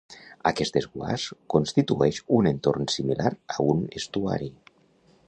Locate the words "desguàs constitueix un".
0.77-2.51